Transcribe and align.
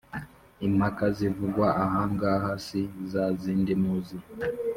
Impaka 0.67 1.05
zivugwa 1.17 1.67
aha 1.83 2.01
ngaha 2.13 2.51
si 2.65 2.81
za 3.11 3.23
zindi 3.41 3.73
muzi 3.81 4.17